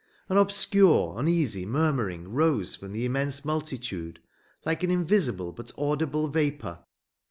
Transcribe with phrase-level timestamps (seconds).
[0.29, 4.19] An obscure, uneasy murmuring rose from the immense multitude
[4.65, 6.79] like an invisible but audible vapour.